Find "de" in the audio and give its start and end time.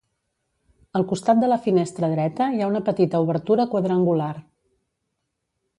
1.43-1.49